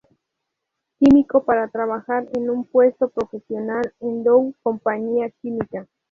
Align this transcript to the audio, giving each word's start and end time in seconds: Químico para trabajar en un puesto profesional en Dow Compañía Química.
Químico 0.97 1.43
para 1.45 1.67
trabajar 1.67 2.27
en 2.33 2.49
un 2.49 2.65
puesto 2.65 3.09
profesional 3.09 3.93
en 3.99 4.23
Dow 4.23 4.55
Compañía 4.63 5.29
Química. 5.43 5.87